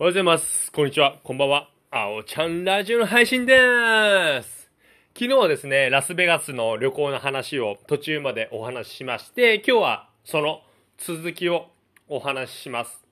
[0.00, 0.70] おはようございます。
[0.70, 1.18] こんにちは。
[1.24, 1.70] こんばんは。
[1.90, 4.70] あおちゃんラジオの配信でーす。
[5.12, 10.60] 昨日はですね、ラスベガスの旅行の話を途中までお話ししまして、今日はその
[10.98, 11.70] 続きを
[12.06, 13.04] お話しします。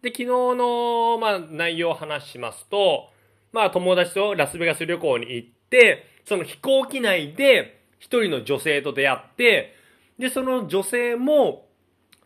[0.00, 3.10] で、昨日の、まあ、内容を話しますと、
[3.52, 9.74] まあ、友達とラスベガス旅行に行って、その飛行機内で一人の女性と出会って、
[10.18, 11.66] で、その女性も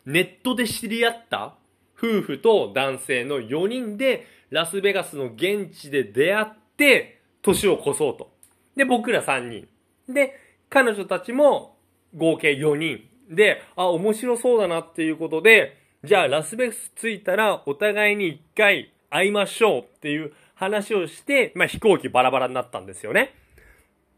[0.05, 1.55] ネットで知り合った
[1.97, 6.47] 夫婦と男性の4人でラスベガスの現地で出会っ
[6.77, 8.31] て年を越そうと。
[8.75, 9.67] で、僕ら3人。
[10.07, 10.39] で、
[10.69, 11.77] 彼女たちも
[12.15, 13.07] 合計4人。
[13.29, 23.33] で、あ、面白そうだなっていうことで、じゃあラスベガス着いたらお互いに一回会いましょうっていう話をして、まあ飛行機バラバラになったんですよね。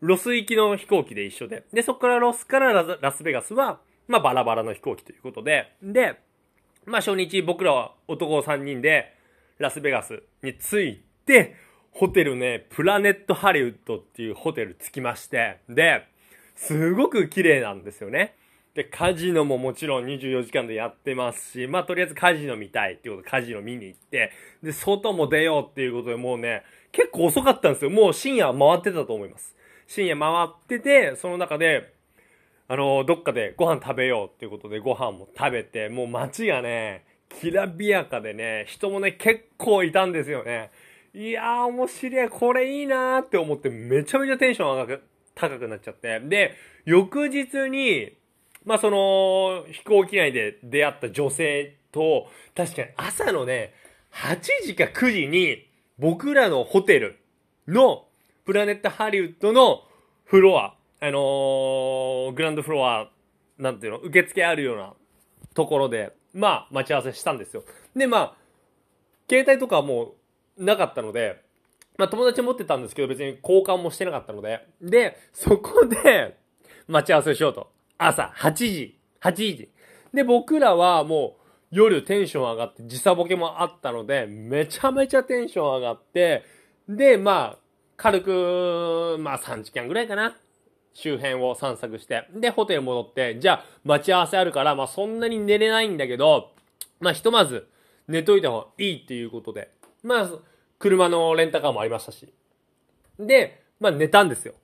[0.02, 1.64] ロス行きの飛行機で一緒で。
[1.72, 5.72] で、そこからロスからラスベガスは、まあバラバラの飛行機ということで。
[5.82, 6.20] で、
[6.88, 9.14] まあ初日僕らは男3人で
[9.60, 11.56] ラスベガスに着いて、
[11.92, 16.08] ホテルね、プラネットハリウッドっていうホテル着きまして、で、
[16.56, 18.36] すごく綺麗なんですよね。
[18.74, 24.32] で、カジノももちろん24時間でやってますし、まあとりあえずカジノ見たいっていうことでカジノ見に行って、
[24.64, 26.64] で、外も出ようっていうことでもうね、
[26.94, 27.92] 結構遅かったんですよ。
[27.92, 29.58] もう深夜回ってたと思います。
[29.88, 31.97] 深夜回ってて、その中で、
[32.70, 40.72] あの、どっかでご飯食べようっていうことでご飯も食べて、もう街がね、きらびやかでね、人もね、結構いたんですよね。
[41.14, 46.20] いやー、面白い、これいいなーって思って、めちゃめちゃテンション上がく、高くなっちゃって。
[46.20, 48.14] で、翌日に、
[48.66, 53.74] まあ、その、飛行機内で出会った女性と、確かに朝のね、
[54.12, 57.18] 8時か9時に、僕らのホテル
[57.68, 58.06] の、
[58.46, 59.84] プラネットハリウッドの
[60.26, 63.10] フロア、あのーグランドフロア、
[63.58, 64.94] なんていうの、受付あるような
[65.54, 67.64] ところで、まあ、待ち合わせしたんですよ。
[67.96, 68.34] で、まあ、
[69.30, 70.16] 携帯とかはも
[70.58, 71.44] うなかったので、
[71.98, 76.38] まあ友達持ってたんですけど別に交換もしてなかったので、で、そこで
[76.88, 77.72] 待ち合わせしようと。
[77.98, 79.70] 朝8時、8時。
[80.14, 81.42] で、僕らはもう
[81.72, 86.44] 夜テンション上がって時差ボケもあったので、めちゃめちゃテンション上がって、
[86.88, 87.58] で、まあ、
[87.98, 90.38] 軽く、まあ3時間ぐらいかな。
[90.98, 92.28] 周辺を散策して。
[92.34, 96.50] で、ホテル戻って、じゃあ待ち合わせあるから、まあそんなに寝れないんだけど、
[97.00, 97.68] まあひとまず
[98.08, 99.70] 寝といた方がいいっていうことで、
[100.02, 100.30] まあ、
[100.80, 102.34] 車のレンタカーもありましたし。
[103.20, 104.56] で、まあ寝たんですよ。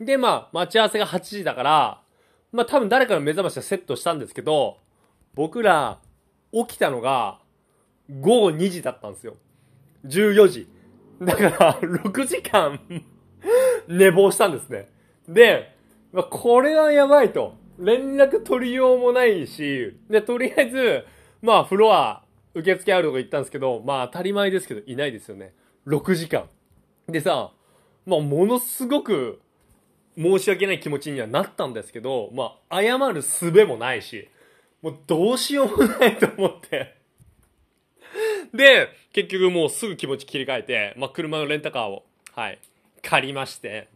[0.00, 2.00] で、まあ待ち合わせが8時だから、
[2.52, 4.78] まあ多分誰かの目覚ましはセットしたんですけど、
[5.34, 5.98] 僕ら
[6.54, 7.38] 起きたのが
[8.08, 9.34] 午後2時だったんですよ。
[10.06, 10.68] 14時。
[11.20, 12.80] だから6時間
[13.88, 14.95] 寝坊したんですね。
[15.28, 15.74] で、
[16.12, 17.54] まあ、これはやばいと。
[17.78, 21.04] 連絡取りようもないし、で、とりあえず、
[21.42, 22.22] まあ、フロア、
[22.54, 25.52] 受付あるとこ行ったんですけど、まあ、当たり前ですけど、いないですよね。
[25.86, 26.48] 6時間。
[27.06, 27.52] でさ、
[28.06, 29.40] まあ、ものすごく、
[30.16, 34.28] 申し訳ない気持ちにはなったんですけど、まあ、謝る術もないし、
[34.80, 36.96] もうどうしようもないと思って。
[38.54, 42.04] で、結局もうすぐ気持ち切り替えて、まあ、車のレンタカーを、
[42.34, 42.58] はい、
[43.02, 43.88] 借りまして。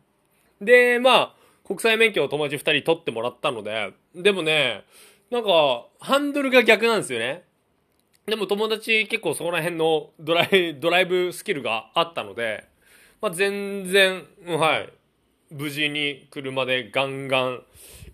[0.61, 1.35] で、まあ、
[1.67, 4.85] 国際免許を友達二人取ってもらったので、でもね、
[5.31, 7.45] なんか、ハンドルが逆なんですよね。
[8.27, 12.65] でも友達結構そこら辺のドライ、 ドライブスキルがあったので、
[13.21, 14.93] まあ、全然、はい、
[15.51, 17.63] 無事に車でガンガン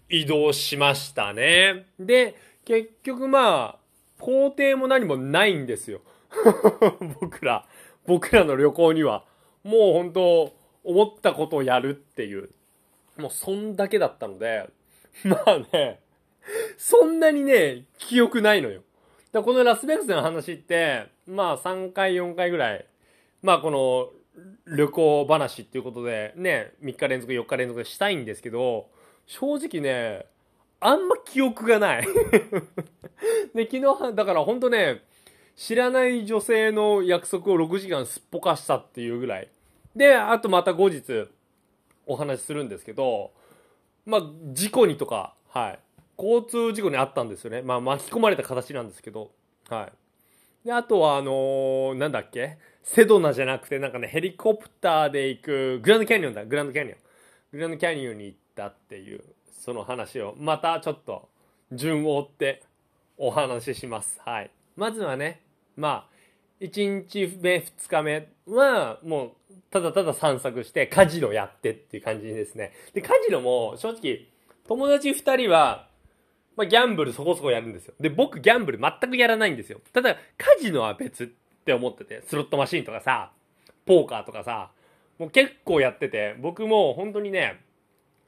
[0.09, 1.87] 移動しましたね。
[1.99, 2.35] で、
[2.65, 3.79] 結局まあ、
[4.19, 6.01] 工程も何もないんですよ。
[7.21, 7.67] 僕ら、
[8.07, 9.25] 僕らの旅行には。
[9.65, 10.56] もう本当
[10.87, 12.51] 思ったことをやるっていう。
[13.19, 14.69] もうそんだけだったので、
[15.25, 16.01] まあね、
[16.77, 18.83] そんなにね、記憶ないのよ。
[19.33, 22.87] だこのラスベガスの話って、まあ3回4回ぐらい、
[23.43, 24.11] まあこの
[24.67, 28.89] 旅行話っていうことでね、3日連続4日連続でしたいんですけど、
[29.27, 30.27] 正直ね、
[30.81, 32.07] あんま記憶がない。
[33.55, 35.03] で、昨日、だから本当ね、
[35.57, 39.49] 知らない女性の約束を6時間すっぽかしたっていうぐらい。
[39.97, 41.29] で、あとまた後日
[42.07, 43.33] お話しするんですけど、
[44.05, 44.21] まあ、
[44.53, 45.79] 事故にとか、はい。
[46.19, 47.63] 交通事故にあったんですよね。
[47.63, 49.31] まあ、巻き込まれた形なんですけど、
[49.69, 49.91] は
[50.65, 50.67] い。
[50.67, 52.59] で、あとは、あのーなんだっけ？
[52.83, 56.99] セドナじゃなくて、なんかね、ヘリコプターで行く、グランドキャニオンだ、グランドキャニオン。
[57.53, 59.25] グランドキャニオンに行ったっていう、
[59.59, 61.29] その話を、またちょっと、
[61.73, 62.63] 順を追って
[63.17, 64.21] お話しします。
[64.25, 64.51] はい。
[64.77, 65.41] まずはね、
[65.77, 66.16] まあ、
[66.61, 72.73] 1日目、2日目は、もう、ただただ散策して、カジノやってっていう感じですね。
[72.95, 74.27] で、カジノも、正直、
[74.67, 75.89] 友達2人は、
[76.57, 77.95] まあ、ギャンブルそこそこやるんですよ。
[78.01, 79.81] で、僕、ギャンブル全くやらないんですよ。
[79.93, 80.21] ただ、カ
[80.61, 81.25] ジノは別。
[81.25, 81.29] っ
[81.67, 83.33] て思ってて、スロットマシンとかさ、
[83.85, 84.71] ポーカーとかさ、
[85.19, 87.61] もう結構やってて、僕も本当にね、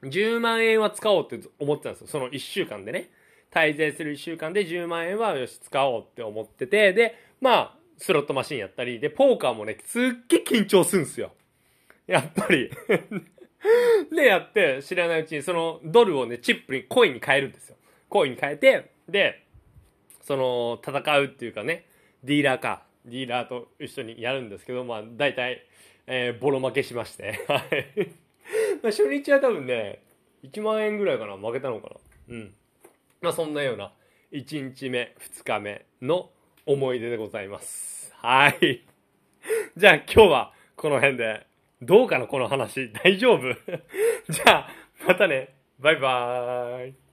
[0.03, 2.07] 10万円は使おうって思ってたんですよ。
[2.07, 3.11] その1週間でね。
[3.51, 11.31] 滞在する1週間で10万円はよし使おうって思ってて、で、まあ、スロットマシンやったり、で、ポーカーもね、すっげえ緊張するんすよ。
[12.07, 12.71] やっぱり
[14.15, 17.75] で、やって、知らないうちにそのドルをね、チップに、コインに変えるんですよ。
[18.07, 19.43] コインに変えて、で、
[20.21, 21.85] その、戦うっていうかね、
[22.23, 25.65] ディーラーか、ディーラーと一緒にやるんですけど、まあ、大体、
[26.07, 28.09] えー、ボロ負けしまして、 はい。
[28.81, 30.01] まあ初日は多分ね、
[30.43, 31.95] 1万円ぐらいかな、負けたのかな。
[32.29, 32.55] うん。
[33.21, 33.93] まあそんなような
[34.31, 36.31] 1日目、2日目の
[36.65, 38.13] 思い出でございます。
[38.17, 38.83] はい。
[39.77, 41.47] じゃあ今日はこの辺で、
[41.81, 42.91] どうかなこの話。
[42.91, 43.53] 大丈夫？
[44.29, 44.69] じゃあ、
[45.07, 45.55] またね。
[45.79, 47.08] バイバーイ。